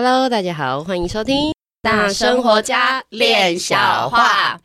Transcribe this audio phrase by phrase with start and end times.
[0.00, 1.52] Hello，大家好，欢迎收听
[1.82, 4.60] 大生活家练小话。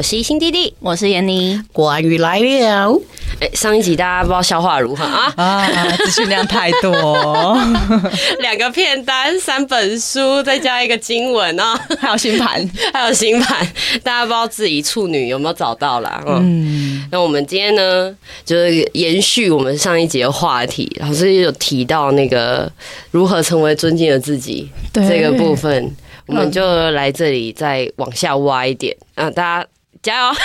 [0.00, 2.98] 我是新弟弟，我是闫妮，关于来了。
[3.38, 5.30] 哎，上一集大家不知道消化如何啊？
[5.36, 5.66] 啊，
[5.98, 7.54] 资讯量太多，
[8.40, 13.70] 两个片单，三本书，再加一个经文啊，还有新盘， 还有新盘，
[14.02, 16.24] 大家不知道自己处女有没有找到啦？
[16.26, 22.72] 嗯，那我们今天呢，就是延续我们上一集的话题，老师有提到那个
[23.10, 25.94] 如何成为尊敬的自己这个部分，
[26.24, 29.68] 我们就来这里再往下挖一点啊，大家。
[30.02, 30.36] 加油，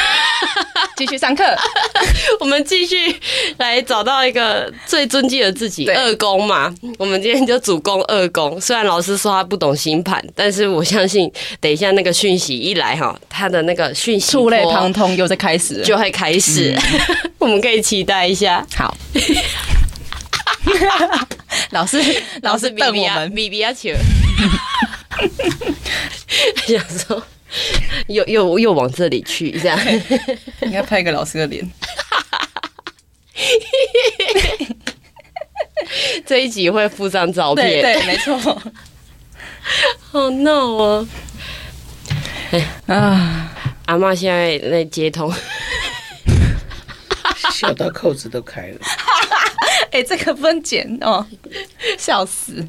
[0.98, 1.44] 继续上课。
[2.42, 3.16] 我们继续
[3.58, 6.74] 来找到一个最尊敬的自己，二宫嘛。
[6.98, 8.60] 我们今天就主攻二宫。
[8.60, 16.76] 虽然老师说他不懂星盘，但是我相信， 等一下那个讯息一来哈，他的那个讯息触类旁通又在开始，就会开始。
[16.76, 18.66] 嗯、我们可以期待一下。
[18.76, 18.98] 好，
[21.72, 22.02] 老师，
[22.42, 23.92] 老师瞪我们，比比亚球，
[26.68, 27.24] 想说。
[28.08, 29.80] 又又又往这里去，这样
[30.62, 31.70] 应该拍一个老师的脸。
[36.26, 38.38] 这一集会附上照片，对，对，没错。
[40.12, 41.08] 好闹哦！
[42.52, 43.52] 哎啊，
[43.86, 45.34] 阿妈现在在接通，
[47.52, 48.80] 笑到扣子都开了。
[49.92, 51.26] 哎，这个分剪哦，
[51.98, 52.66] 笑死。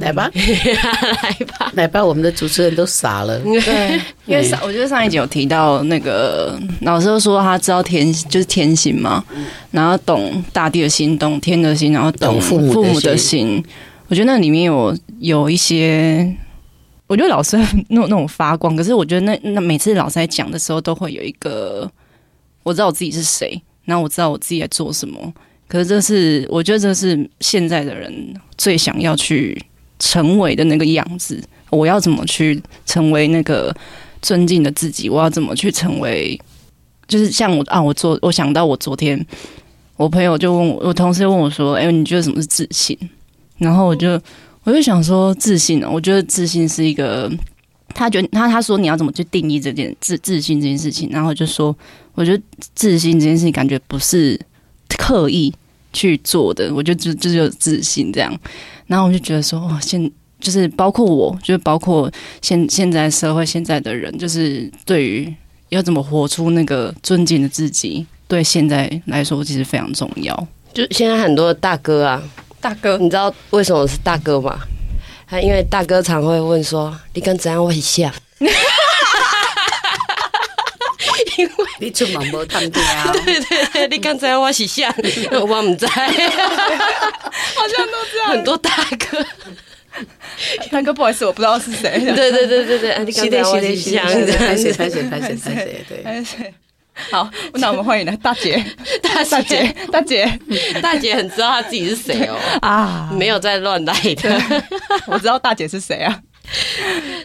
[0.00, 2.04] 来吧， 来吧，来吧！
[2.04, 3.38] 我们的主持人都傻了。
[3.40, 9.24] 对，因为上我觉得上一集有提到那个老师说他知道天就是天心嘛，
[9.70, 13.64] 然后懂大地的心，懂天的心，然后懂父父母的心。
[14.08, 16.36] 我觉得那里面有有一些，
[17.06, 17.56] 我觉得老师
[17.88, 18.76] 那种那种发光。
[18.76, 21.90] 可是我觉得那那每次老师在讲的时候，都会有一个
[22.62, 25.32] 我知道我自己是谁，然后我知道我自己在做什么。
[25.66, 28.12] 可是这是我觉得这是现在的人
[28.58, 29.60] 最想要去
[30.04, 31.42] 成为的那个样子。
[31.70, 33.74] 我要怎么去成为那个
[34.20, 35.08] 尊敬的自己？
[35.08, 36.38] 我要怎么去成为？
[37.08, 39.18] 就是像我啊，我昨我想到我昨天，
[39.96, 42.96] 我朋友就问我，我同事问我说：“哎，你觉得什么是自信？”
[43.58, 44.20] 然后我就
[44.64, 45.88] 我就想说，自信呢？
[45.90, 47.30] 我觉得自信是一个，
[47.94, 51.08] 他觉得他他说你要怎么去定义这件自自信这件事情？
[51.10, 51.76] 然后就说，
[52.14, 52.42] 我觉得
[52.74, 54.38] 自信这件事情感觉不是。
[54.96, 55.52] 刻意
[55.94, 58.38] 去做的，我就就就有自信这样，
[58.86, 62.12] 然后我就觉得说，哦，现就是包括我，就是包括
[62.42, 65.34] 现现在社会现在的人，就是对于
[65.70, 70.46] 要怎么活出那个尊敬的自己，对现在来说其实非常重要。
[70.74, 72.22] 就现在很多大哥啊，
[72.60, 74.58] 大哥，你知道为什么是大哥吗？
[75.26, 78.12] 他因为大哥常会问说，你跟怎样我很像。
[81.38, 83.12] 因为 你出门无探听啊！
[83.24, 84.94] 对对对，你刚才我是像，
[85.32, 86.12] 我唔知，好像
[87.86, 88.30] 都这样。
[88.30, 89.26] 很多大哥，
[90.70, 91.98] 大哥，不好意思，我不知道是谁。
[91.98, 95.04] 对对对对对，你刚才我是像，拍谢拍谢
[95.88, 96.54] 对。
[97.10, 98.64] 好，那我们欢迎来大姐，
[99.02, 100.38] 大大姐，大姐，
[100.80, 102.38] 大姐很知道她自己是谁哦。
[102.62, 103.92] 啊，没有在乱来
[104.22, 104.40] 的。
[105.08, 106.22] 我知道大姐是谁啊，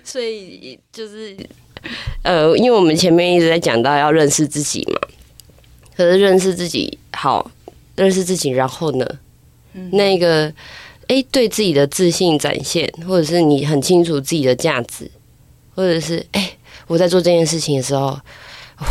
[0.04, 1.38] 所以就是。
[2.24, 5.00] 呃，因为我们前面一直在讲到要认识自己嘛，
[5.96, 7.50] 可是认识自己好，
[7.96, 9.06] 认识自己，然后呢，
[9.74, 10.46] 嗯、那个
[11.08, 15.10] 哎、欸，对自己的自信展现，或者是你很清楚自己的价值，
[15.76, 16.58] 或者是哎、欸，
[16.88, 18.20] 我在做这件事情的时候，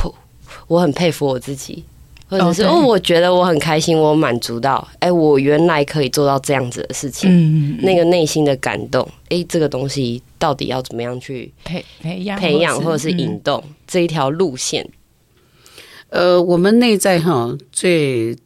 [0.04, 0.14] 我
[0.66, 1.84] 我很佩服我自己。
[2.28, 14.86] 或者是哦，我觉得我很开心，我满足到，哎，我原来可以做到这样子的事情，嗯，那个内心的感动，哎，这个东西到底要怎么样去培培养、培养或者是引动这一条路线？
[16.10, 18.36] 呃，我们内在哈最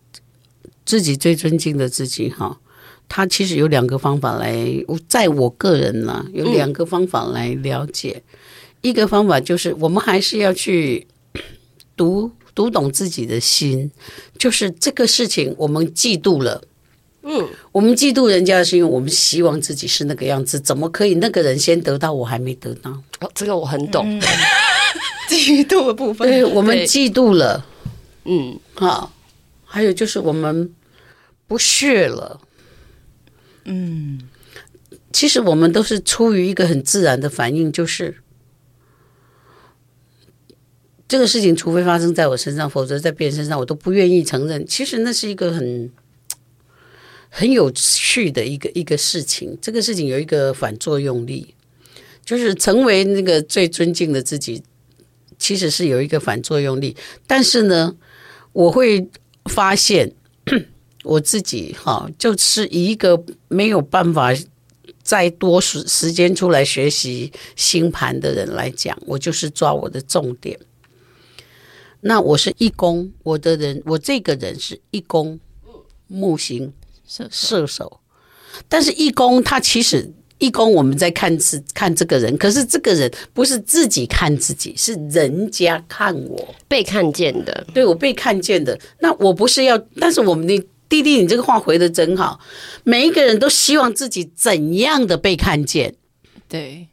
[0.84, 2.58] 自己最尊敬的自己哈，
[3.08, 4.56] 他其实有两个方法来，
[5.08, 8.22] 在我个人呢有两个方法来了解，
[8.80, 11.08] 一个方法就是我们还是要去
[11.96, 12.30] 读。
[12.54, 13.90] 读懂自己的心，
[14.38, 16.62] 就是这个事情，我们嫉妒了。
[17.22, 22.90] 嗯，我们嫉妒人家是因为我们希望自己是那个样子，怎么可以那个人先得到，我还没得到？
[23.20, 24.20] 哦，这个我很懂，嗯、
[25.30, 26.28] 嫉妒的部分。
[26.28, 27.64] 对，我们嫉妒了。
[28.24, 29.12] 嗯，好，
[29.64, 30.72] 还有就是我们
[31.46, 32.40] 不屑了。
[33.64, 34.20] 嗯，
[35.12, 38.16] 其实我们都是出于一个很自然的反应，就是。
[41.12, 44.66] 这个事情，除非发生在我身上，否则在别人身上，我都不愿意承认。
[44.66, 45.90] 其实那是一个很
[47.28, 49.54] 很有趣的一个一个事情。
[49.60, 51.54] 这个事情有一个反作用力，
[52.24, 54.62] 就是成为那个最尊敬的自己，
[55.38, 56.96] 其实是有一个反作用力。
[57.26, 57.94] 但是呢，
[58.54, 59.06] 我会
[59.50, 60.10] 发现
[61.04, 64.30] 我自己哈，就是一个没有办法
[65.02, 70.58] 再多时时间出来学习星盘的人来讲，我就是抓我的重点。
[72.02, 75.40] 那我是一宫，我的人，我这个人是一宫
[76.06, 76.72] 木星
[77.06, 78.00] 射射手，
[78.68, 80.12] 但是一宫他其实。
[80.38, 88.76] 一宫我们在看是看这个人，可是这个人不是自己看自己，是人家看我被看见的，对我被看见的。
[88.98, 90.58] 那我不是要，但是我们的
[90.88, 92.40] 弟弟，你这个话回的真好。
[92.82, 95.94] 每一个人都希望自己怎样的被看见，
[96.48, 96.88] 对，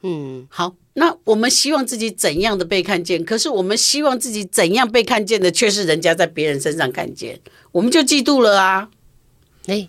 [0.00, 0.74] 嗯，好。
[0.94, 3.24] 那我们希望自己怎样的被看见？
[3.24, 7.40] 可是我们希望自己怎样被看见的，却是人家在别人身上看见，
[7.72, 8.88] 我们就嫉妒了啊！
[9.66, 9.88] 哎。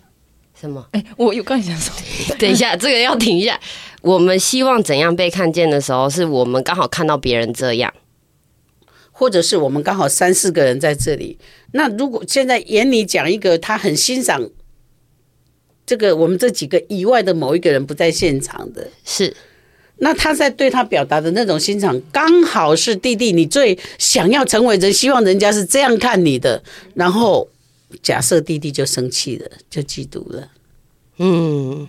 [0.58, 0.88] 什么？
[0.92, 1.94] 哎，我有刚想说，
[2.40, 3.60] 等一下，这个要停一下。
[4.00, 7.92] 我们希望怎样被看见的时候，是我们刚好看到别人这样，
[9.12, 11.38] 或者是我们刚好三四个人在这里。
[11.72, 14.48] 那如果现在眼里讲一个，他很欣赏
[15.84, 19.36] 这个我们这几个以外的某一个人不在现场的，是，
[19.98, 26.62] 那他在对他表达的那种欣赏，刚好是弟弟你最想要成为人，希望人家是这样看你的，
[26.94, 27.48] 然后。
[28.02, 30.50] 假设弟弟就生气了，就嫉妒了。
[31.18, 31.86] 嗯，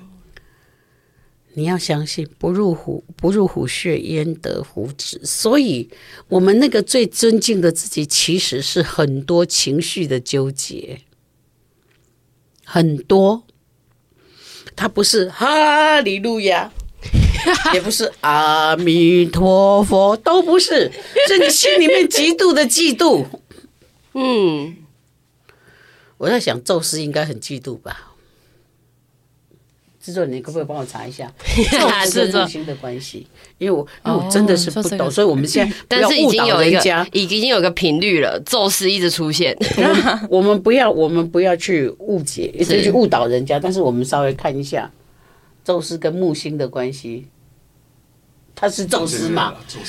[1.56, 5.20] 你要相信，不入虎不入虎穴，焉得虎子。
[5.26, 5.90] 所以，
[6.30, 11.02] 我们那个最尊敬的自己，其实是很多情绪的纠结，
[12.64, 13.44] 很多。
[14.76, 16.72] 他不是哈利路亚，
[17.74, 20.92] 也不是阿弥陀佛，都不是，
[21.28, 23.26] 是你心里面极度的嫉妒。
[24.14, 24.78] 嗯。
[26.18, 28.14] 我在想，宙斯应该很嫉妒吧？
[30.02, 31.32] 制作人，你可不可以帮我查一下
[31.70, 33.28] 宙斯跟木星的关系？
[33.58, 37.08] 因为我因为我真的是不懂，所以我们现在但是已经有一个。
[37.12, 39.56] 已经有一个频率了，宙斯一直出现。
[40.30, 43.60] 我们不要，我们不要去误解，一直去误导人家。
[43.60, 44.90] 但是我们稍微看一下
[45.68, 47.28] 宙斯跟木星的关系。
[48.56, 49.54] 他是宙斯嘛？
[49.68, 49.80] 宙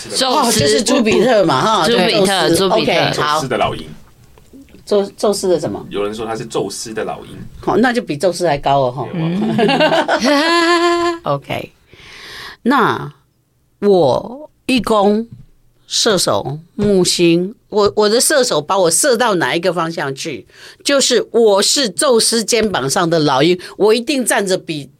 [0.51, 1.85] 斯，这是朱比特嘛？
[1.85, 3.87] 哈，朱比特，朱比特，好，宙斯的老鹰。
[4.85, 5.87] 宙宙斯的什么？
[5.89, 7.29] 有人说他是宙斯的老鹰，
[7.61, 9.07] 好，那就比宙斯还高哦，哈。
[11.23, 11.71] OK，
[12.63, 13.15] 那
[13.79, 15.29] 我一宫
[15.87, 20.45] 射手木星，我我的射手把我射到哪一个方向去？
[20.83, 24.91] 就是我是宙斯肩膀上的老鹰，我一定站着比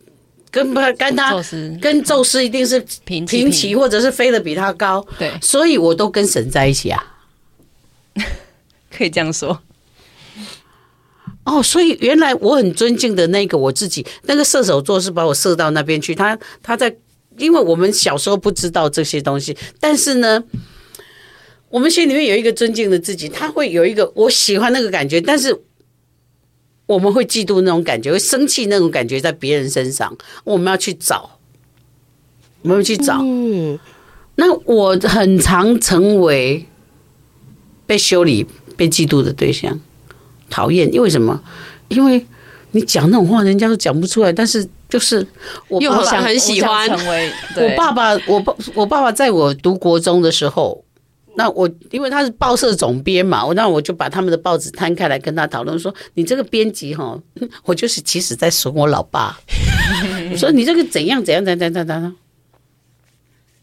[0.51, 1.35] 跟不跟他
[1.81, 5.07] 跟宙斯一定是平平齐，或者是飞得比他高。
[5.19, 7.03] 对，所以我都跟神在一起啊，
[8.91, 9.61] 可以这样说。
[11.45, 16.15] 哦，所以原来我很尊敬的那个我自己，那个射手座是把我射到那边去。
[16.15, 16.95] 他他在，
[17.39, 20.45] 因为我们小时候不知道这些东西，但是呢，
[21.71, 25.59] 我们心里面有一个尊敬的自己，他会有一个我喜欢那个感觉，但是
[26.89, 31.39] 我们会嫉妒那种感觉，会生气那种感觉在别人身上，我们要去找，
[32.63, 33.21] 我们要去找。
[33.23, 33.79] 嗯，
[34.37, 36.67] 那我很常成为
[37.87, 39.79] 被修理、被嫉妒的对象。
[40.49, 41.39] 讨厌，因为什么？
[41.89, 42.27] 因为
[42.71, 44.33] 你讲那种话，人家都讲不出来。
[44.33, 45.27] 但是就是
[45.69, 48.19] 我又很很喜欢成为我爸爸。
[48.27, 50.83] 我爸我爸爸在我读国中的时候，
[51.39, 57.17] 那我因为他是报社总编嘛，我那我就把他们的报纸摊开来跟他讨论说：“你这个编辑哈，
[57.63, 59.39] 我就是其实在损我老爸。
[60.33, 62.17] 我说你这个怎样怎样怎样怎样怎样。”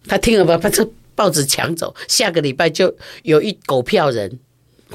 [0.08, 4.40] 他听了吧，把这报纸抢走，下个礼拜就有一狗票人。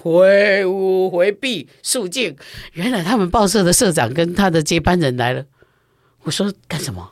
[0.00, 2.34] 回屋回避肃静，
[2.72, 5.44] 原来他们报社的社长跟他的接班人来了。
[6.22, 7.10] 我说干什么？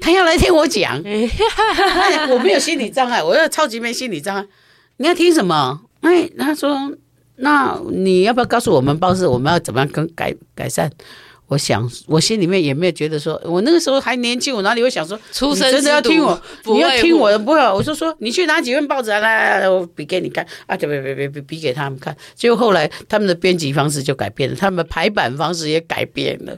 [0.00, 0.96] 他要来听我讲。
[2.30, 4.46] 我没有心理障碍，我要超级没心理障碍。
[4.96, 5.80] 你要听什么？
[6.00, 6.92] 哎，他说，
[7.36, 10.90] 那你要不要告诉我们报社我们要怎么样更改改善？
[11.46, 22.16] 我想，我心里面也没有觉得说，我那个时候还年轻，我哪里会想说，出生真的要听我，你要听我的，不要，我就说，你去拿几份报纸来，来，来，我比给你看啊，别别别别别比给他们看。
[22.34, 26.56] 结果后来他们的编辑方式就改变了，他们的排版方式也改变了。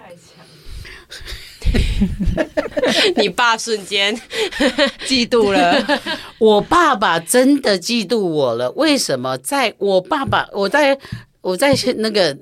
[3.16, 4.14] 你爸瞬间
[5.06, 6.00] 嫉妒了，
[6.38, 8.70] 我爸爸真的嫉妒我了。
[8.72, 9.36] 为什么？
[9.38, 10.98] 在我爸爸，我在
[11.40, 12.36] 我在那个。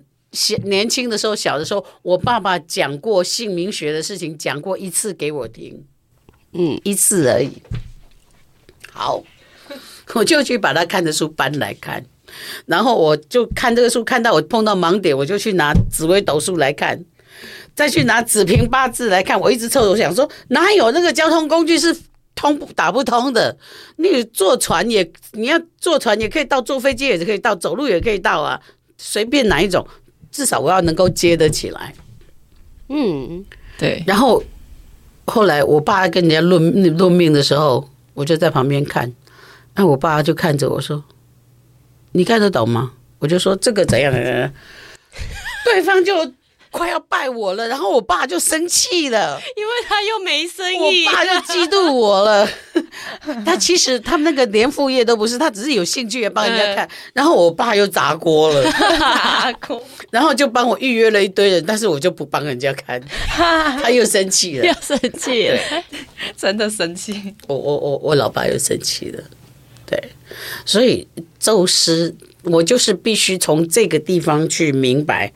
[0.64, 5.84] 年轻的时候，小的时候，我爸爸讲过姓名学的事情，讲过一次给我听，
[6.54, 7.62] 嗯，一次而已。
[8.92, 9.22] 好，
[10.14, 12.04] 我就去把他看的书搬来看，
[12.66, 17.04] 然后我就看这个书，看到我碰到盲点，我就去拿紫微斗数来看。
[17.74, 19.38] 再去拿子平八字来看。
[19.40, 21.96] 我一直凑我想说，哪有那个交通工具是
[22.34, 23.56] 通不打不通的？
[23.96, 28.60] 你坐船也，你要坐船也可以到，坐飞机也可以到，走路也可以到啊，
[28.98, 29.86] 随便哪一种，
[30.30, 31.94] 至少我要能够接得起来。
[32.88, 33.44] 嗯，
[33.78, 34.02] 对。
[34.06, 34.42] 然后
[35.26, 39.12] 后来我爸跟人家论论命的时候，我就在旁边看，
[39.74, 41.04] 那我爸就看着我说
[42.12, 44.12] ：“你看得懂吗？”我就说：“这个怎样。”
[45.64, 46.32] 对方就。
[46.74, 52.48] 快要拜我了，然后我爸就生气了，因为他又没生意，我爸就嫉妒我了。
[53.46, 56.88] 他其实他们那个连副业都不是，他只是有兴趣也帮人家看。
[57.12, 63.00] 然后我爸又砸锅了，砸锅，然后就帮我预约了一堆人，但是我就不帮人家看，
[63.80, 65.58] 他又生气了，又生气了，
[66.36, 67.36] 真的生气。
[67.46, 69.22] 我我我我老爸又生气了，
[69.86, 69.96] 对，
[70.66, 71.06] 所以
[71.38, 75.32] 宙斯，我就是必须从这个地方去明白。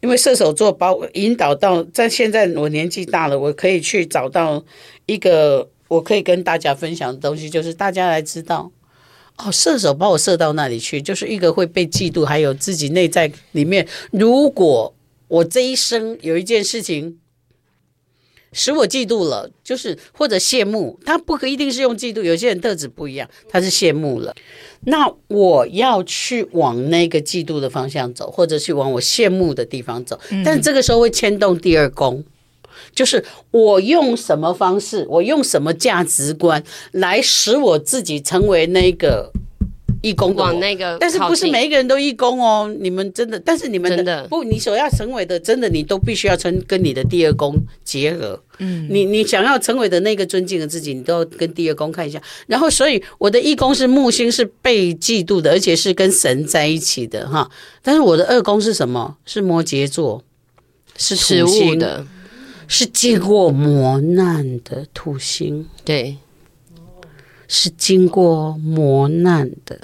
[0.00, 4.64] 因为射手座把我引导到，在现在我年纪大了，我可以去找到
[5.06, 8.70] 一个我可以跟大家分享的东西，就是大家来知道，
[9.36, 14.94] 哦，射手把我射到那里去，就是一个会被嫉妒，还有自己内在里面，如果
[15.28, 17.18] 我这一生有一件事情。
[18.52, 24.34] 使我嫉妒了，就是或者羡慕，他不可一定是用嫉妒，有些人特质不一样，他是羡慕了。
[24.84, 32.24] 那我要去往那个嫉妒的方向走，或者去往我羡慕的地方走，但这个时候会牵动第二宫，
[32.94, 39.32] 就是我用什么方式，我用什么价值观来使我自己成为那个。
[40.02, 42.74] 义工往那个，但是不是每一个人都义工哦？
[42.80, 47.54] 你们真的，但是你们的，真的不，你所要成为的，真的你都必须要成跟你的第二宫
[47.84, 48.42] 结合。
[48.58, 52.20] 嗯，你你想要成为的那个尊敬的自己，你都要跟第二宫看一下。
[52.46, 57.50] 然后，所以我的义工是木星，是被嫉妒的，而且是跟神在一起的哈。
[57.82, 59.16] 但是我的二宫是什么？
[59.24, 60.22] 是摩羯座，
[60.96, 62.06] 是土星的，
[62.68, 65.66] 是经过磨难的土星。
[65.84, 66.16] 对，
[67.48, 69.78] 是经过磨难的。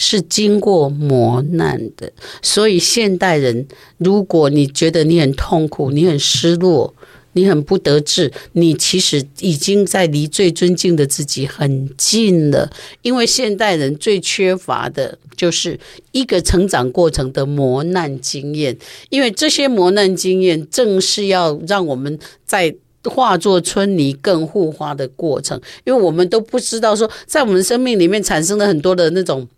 [0.00, 6.94] 是经过磨难的，所以现代人，如果你觉得你很痛苦，你很失落，
[7.32, 12.70] 你很不得志，你其实已经在离最尊敬的自己很近了。
[13.02, 15.76] 因为现代人最缺乏的就是
[16.12, 18.78] 一个成长过程的磨难经验，
[19.10, 25.60] 因为这些磨难经验正是要让我们在化作春泥更护花的过程。
[25.84, 29.48] 因为我们都不知道说，在我们生命里面产生了很多的那种。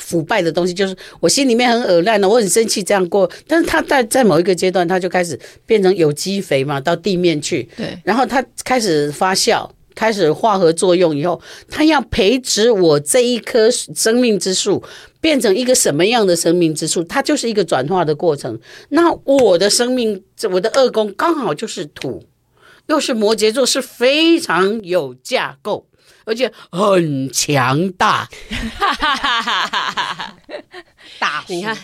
[0.00, 3.30] 腐败的东西，就是我心里面很恶烂的，我很生气这样过。
[3.46, 7.68] 但是他在在某一个阶段，他就开始变成有机肥嘛，到地面去。
[7.76, 7.96] 对。
[8.02, 14.82] 然后他开始发酵，开始化合作用以后，他要培植我这一棵生命之树，
[15.20, 17.04] 变成一个什么样的生命之树？
[17.04, 18.58] 它就是一个转化的过程。
[18.88, 22.24] 那我的生命，我的二宫刚好就是土，
[22.88, 25.86] 又是摩羯座，是非常有架构。
[26.24, 28.28] 而且很强大，
[31.18, 31.76] 大你看，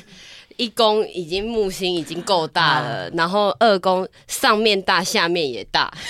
[0.57, 5.93] 一宫已经木星已经够大了，然后二宫上面大，下面也大。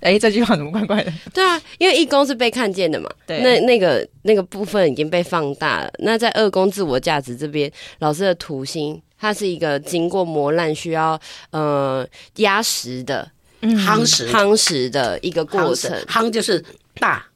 [0.00, 1.12] 哎，这句话怎么怪怪的？
[1.34, 5.90] 对啊，因为一宫是被看见的嘛，对，那那个那个部分已经被放大了。
[5.98, 13.28] 那在二宫自我价值这边，老师的土星，它是一个经过磨难需要呃压实的、
[13.60, 16.64] 夯实、夯实的一个过程，夯就是
[17.00, 17.26] 大。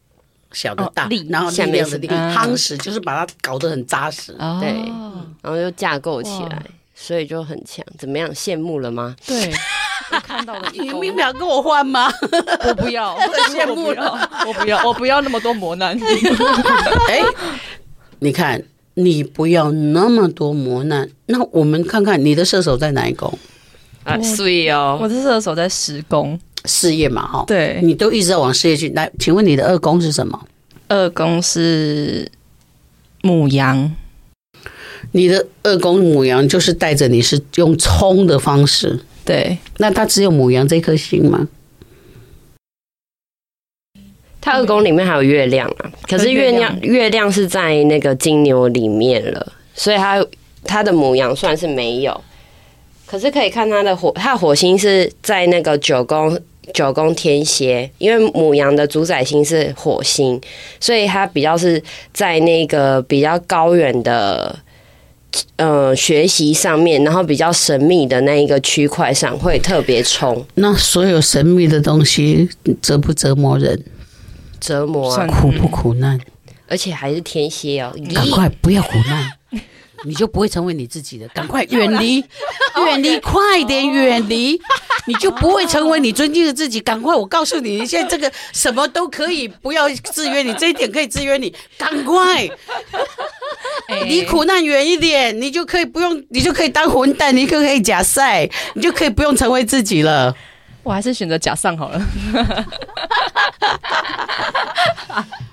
[0.52, 4.71] 小的大，哦、然后力量的力，夯实就是把它搞得很扎实，哦、对，
[5.42, 6.62] 然后又架构起来，
[6.94, 7.85] 所以就很强。
[7.99, 8.32] 怎么样？
[8.32, 9.16] 羡慕了吗？
[9.26, 9.52] 对，
[10.12, 10.68] 我看到了。
[10.73, 12.12] 你明秒跟我换吗？
[12.68, 13.16] 我不要，
[13.50, 14.30] 羡慕了。
[14.47, 15.99] 我不要，我不要那么多磨难。
[17.09, 17.23] 哎，
[18.21, 18.62] 你看，
[18.94, 21.09] 你不要那么多磨难。
[21.26, 23.37] 那我们看看你的射手在哪一宫？
[24.04, 26.38] 啊，所以哦，我的射手在十宫。
[26.64, 28.88] 事业嘛，哈，对，你都一直在往事业去。
[28.90, 30.40] 来，请问你的二宫是什么？
[30.88, 32.31] 二宫是
[33.23, 33.95] 母羊。
[35.11, 39.59] 你的二宫母羊就是带着你是用冲的方式，对。
[39.78, 41.49] 那它只有母羊这颗星吗？
[44.40, 50.25] 它二宫里面还有月亮啊，可是月亮月亮是在那个金牛里面了，所以它
[50.64, 52.21] 它的母羊算是没有。
[53.04, 56.40] 可是可以看它的火，它的火星是在那个九宫。
[56.73, 60.40] 九宫天蝎，因为母羊的主宰星是火星，
[60.78, 64.59] 所以它比较是在那个比较高远的
[65.57, 70.45] 呃学习上面，然后比较神秘的那一个区块上会特别冲。
[70.54, 72.49] 那所有神秘的东西
[72.81, 73.83] 折不折磨人？
[74.61, 76.21] 折磨啊，苦不苦难？
[76.69, 79.28] 而且还是天蝎哦， 赶快不要苦难。
[80.04, 81.28] 你就不会成为你自己的。
[81.28, 82.16] 赶快远离，
[82.87, 84.61] 远离，快点远离，
[85.06, 86.80] 你就不会成为你尊敬的自己。
[86.80, 91.54] 赶快，我告诉你，你现在这个什么都可以，不要制约你，这一点可以制约你。
[91.76, 92.49] 赶快，
[94.04, 100.35] 离苦难远一点，你就可以不用，你就可以当混蛋，你就可以假赛，你就可以不用成为自己了。
[100.82, 102.02] 我还是选择假上好了。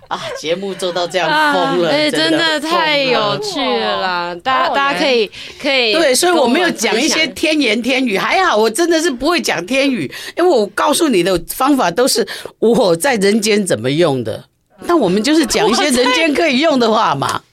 [0.09, 4.35] 啊，节目做到这样疯了，哎，真的太有趣了啦！
[4.43, 5.29] 大家大家可以
[5.61, 14.45] 可以对，所以我没有讲一些天言天语，还好我真的是不会讲天语，因为我告诉你的方法都是我在人间怎么用的。
[14.81, 17.43] 那我们就是讲一些人间可以用的话嘛。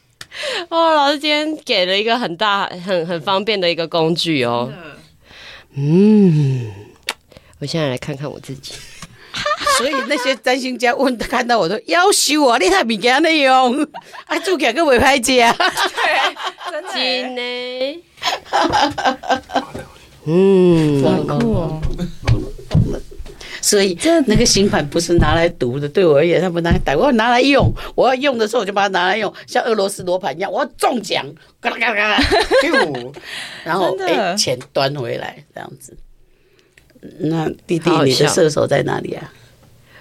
[0.71, 4.73] 哦，老师今天给了一个很大、很很方便的一个工具哦。
[5.75, 6.71] 嗯，
[7.59, 8.73] 我现在来看看我自己。
[9.77, 13.83] 所以那些占星家问看到我都要修 啊，你太物件内用，
[14.27, 15.55] 啊，做起来个未歹食啊，
[16.95, 18.03] 真的，
[20.27, 21.81] 嗯，好酷哦。
[23.63, 31.27] 所以那个星盘不是拿来读的，对我而言，他们拿来打，我要拿来用，我要用的时候我就把它拿来用，像俄罗斯罗盘一样，我要中奖，
[31.61, 32.23] 嘎啦嘎啦嘎啦，
[33.65, 35.97] 然后哎，钱端回来这样子。
[37.19, 39.33] 那弟弟，你的射手在哪里啊？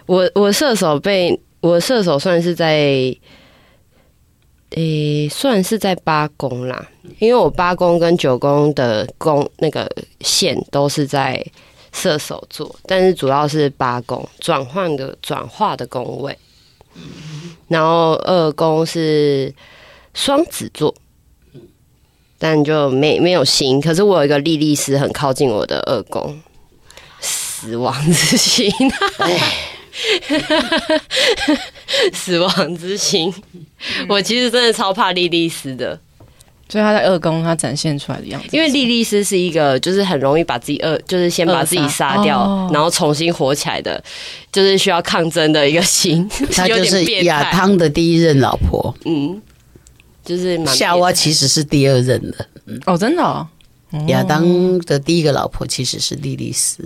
[0.06, 3.16] 我我射手被我射手算是在，
[4.72, 6.88] 诶、算是在八宫啦，
[7.20, 9.90] 因为我八宫跟九宫的宫那个
[10.22, 11.44] 线都是在
[11.92, 16.38] 射手座，但是主要是八宫转换的转化的宫位，
[17.68, 19.54] 然后二宫是
[20.14, 20.94] 双子座，
[22.38, 26.40] 但就没没有星，可是我有一个莉莉丝很靠近我的二宫。
[27.22, 28.70] 死亡之心，
[32.14, 33.34] 死亡之心。
[34.10, 36.00] 我其实真的超怕莉莉丝的，
[36.68, 38.50] 所以他在二宫他展现出来的样子。
[38.52, 44.02] 因为莉莉丝是一个，就是很容易把自己二，就是先把自己杀掉，哦、然后重新活起来的，
[44.52, 46.28] 就是需要抗争的一个心。
[46.54, 49.40] 他就是亚当的第一任老婆，嗯，
[50.24, 52.48] 就是夏娃其实是第二任的，
[52.86, 53.48] 哦，真的、哦，
[54.08, 56.84] 亚当的第一个老婆其实是莉莉丝。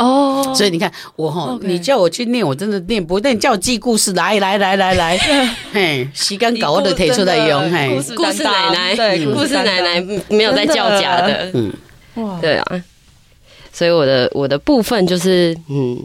[0.00, 1.66] 哦，oh, 所以你看我哈，okay.
[1.66, 3.20] 你叫我去念，我真的念不。
[3.20, 5.18] 但你叫我记故事，来来来来来，
[5.74, 11.70] 嘿，时间搞我都提出来用，嘿，故事奶奶，对，故事奶奶没有在叫假的，嗯，
[12.14, 12.82] 哇，对啊，
[13.70, 16.02] 所以我的我的部分就是，嗯，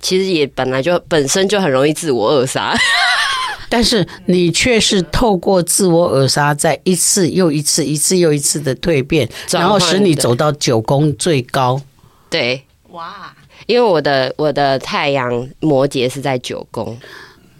[0.00, 2.76] 其实也本来就本身就很容易自我扼杀，
[3.70, 11.80] 但是你却是透过自我扼杀，在一次又一次、一次又一次的蜕变，然后使你走到九宫最高，
[12.28, 12.60] 对。
[12.94, 13.34] 哇，
[13.66, 16.96] 因为我的我的太阳摩羯是在九宫，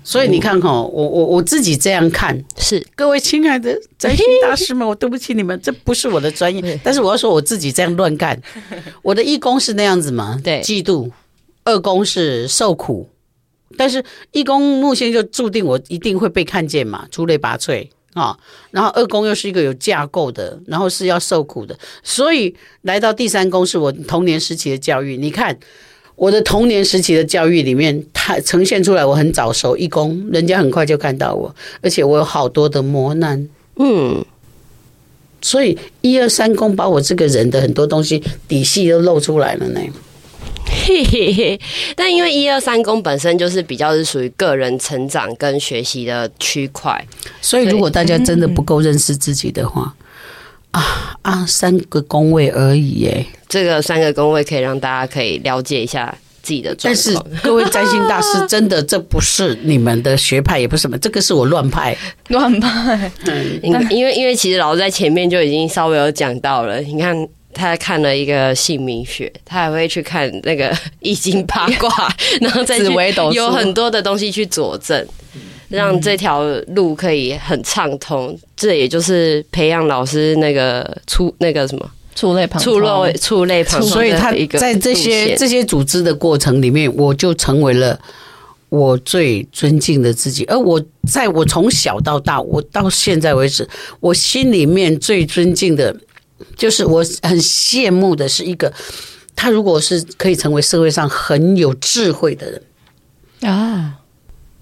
[0.05, 8.41] 所以你看哈，我我我自己这样看是各位亲爱的占星大师们，我对不起你们，这不是我的专业， 但是我要说我自己这样乱干。
[9.03, 11.11] 我的一宫是那样子嘛，对，嫉妒；
[11.65, 13.09] 二宫是受苦，
[13.77, 17.89] 但是一宫木星就注定我一定会被看见嘛，出类拔萃。
[18.15, 18.37] 啊，
[18.71, 25.17] 然后二宫又是一个有架构的，然后是要受苦的，所以来到第三宫是我童年时期的教育。
[25.17, 25.59] 你看
[26.15, 34.25] 我的童年时期的教育里面，它呈现出来我很早熟一宫，人家很快就看到我，而且我有好多的磨难，嗯，
[35.43, 39.81] 所以一二三宫把我这个人的很多东西底细都露出来了呢。
[40.75, 41.61] 嘿嘿嘿，
[41.95, 47.03] 但因为一二三宫本身就是比较是属于个人成长跟学习的区块，
[47.41, 49.95] 所以如果大家真的不够认识自己的话，
[50.73, 57.05] 嗯、啊啊，三个宫位而已耶，这个三个宫位可以让大家可以了解一下自己的状况。
[57.05, 61.97] 但是各位占星大师， 真的这不是你们的学派，也不是什么，这个是我乱派，
[62.29, 63.11] 乱派。
[63.27, 67.27] 嗯，因为因为其实老师在前面就已经稍微有讲到了，你看。
[67.55, 71.89] 他看了一个姓名学，他还会去看那个 易经八卦，
[72.41, 72.85] 然后再去
[73.33, 75.07] 有很多的东西去佐证，
[75.69, 76.43] 让这条
[76.75, 78.37] 路可以很畅通。
[78.57, 87.99] 这也就是培养老师那个出那个什么触类旁触类触类旁，所以他在这些这些组织的过程里面，我就成为了
[88.69, 90.45] 我最尊敬的自己。
[90.47, 93.69] 而我在我从小到大，我到现在为止，
[94.01, 95.97] 我心里面最尊敬的。
[96.57, 98.73] 就是我很羡慕的是一个，
[99.37, 102.63] 他如果是可以成为社会上很有智慧的人
[103.53, 104.01] 啊，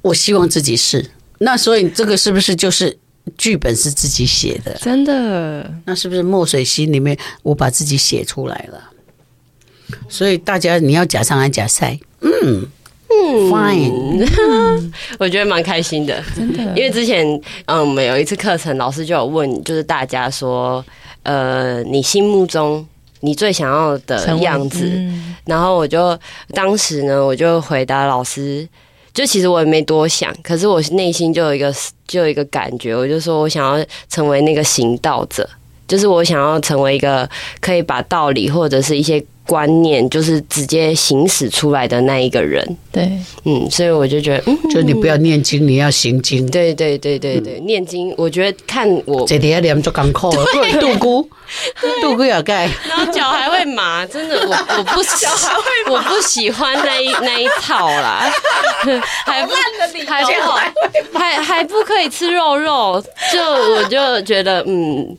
[0.02, 1.10] 我希望自己是。
[1.38, 2.96] 那所以这个是不是就是
[3.36, 4.72] 剧本是自己写的？
[4.80, 5.72] 真的？
[5.84, 8.90] 那是不是墨水心里面我把自己写出来了？
[10.08, 11.98] 所以大家你要假上还假赛？
[12.20, 12.30] 嗯
[13.10, 16.62] 嗯，fine， 我觉得蛮开心的，真的。
[16.76, 17.26] 因为之前
[17.66, 20.84] 嗯，我们有一次课程，老师就有问，就是大家说，
[21.22, 22.86] 呃，你心目中
[23.20, 26.18] 你最想要的样子，嗯、然后我就
[26.52, 28.68] 当时呢，我就回答老师，
[29.14, 31.72] 就其实我也没多想，可是我内心就有一个
[32.06, 35.48] 就有一个感觉，我就说我想要成为那个行道者，
[35.86, 37.28] 就是我想要成为一个
[37.60, 39.24] 可以把道理或者是一些。
[39.46, 43.10] 观念就是直接行使出来的那一个人，对，
[43.44, 50.30] 嗯，所以我就觉得，嗯，就你不要念经，你要行经，对对对对对，嗯、念经，我觉得看我这里要念就艰苦。
[50.30, 51.28] 了， 对，度孤，
[52.00, 55.26] 度孤要盖，然后脚还会麻，真的，我 我不喜，
[55.90, 58.30] 我不喜欢那一那一套啦，
[59.26, 59.52] 还不
[60.06, 63.02] 还不还还不可以吃肉肉，
[63.32, 65.16] 就我就觉得，嗯，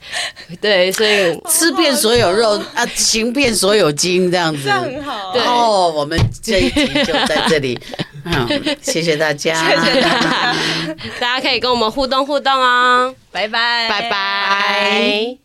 [0.62, 4.23] 对，所以吃遍所有肉啊，行遍所有经。
[4.32, 5.32] 这样子，这样很好。
[5.34, 5.42] 对。
[5.44, 7.80] 哦，我们这一集就在这里，
[8.26, 10.56] 嗯，谢谢大家，谢谢大家，
[11.20, 15.43] 大家可以跟我们互动互动哦，拜拜，拜拜。